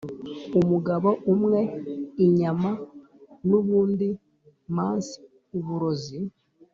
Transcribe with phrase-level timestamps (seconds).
[0.59, 1.61] umugabo umwe
[2.25, 2.69] inyama
[3.47, 4.07] nubundi
[4.75, 5.07] mans
[5.57, 6.19] uburozi!